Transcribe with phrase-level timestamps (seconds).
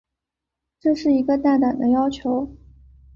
[0.79, 2.49] 这是一个大胆的要求。